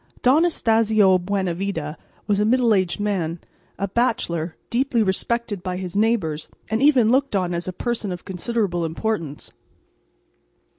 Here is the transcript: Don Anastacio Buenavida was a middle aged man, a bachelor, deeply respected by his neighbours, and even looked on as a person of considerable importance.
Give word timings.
Don 0.23 0.37
Anastacio 0.45 1.19
Buenavida 1.19 1.95
was 2.25 2.39
a 2.39 2.43
middle 2.43 2.73
aged 2.73 2.99
man, 2.99 3.39
a 3.77 3.87
bachelor, 3.87 4.55
deeply 4.71 5.03
respected 5.03 5.61
by 5.61 5.77
his 5.77 5.95
neighbours, 5.95 6.49
and 6.71 6.81
even 6.81 7.11
looked 7.11 7.35
on 7.35 7.53
as 7.53 7.67
a 7.67 7.71
person 7.71 8.11
of 8.11 8.25
considerable 8.25 8.83
importance. 8.83 9.51